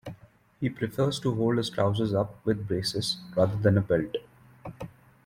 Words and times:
He 0.59 0.67
prefers 0.67 1.19
to 1.19 1.35
hold 1.35 1.57
his 1.57 1.69
trousers 1.69 2.11
up 2.11 2.43
with 2.43 2.67
braces 2.67 3.17
rather 3.37 3.55
than 3.55 3.77
a 3.77 3.81
belt 3.81 4.15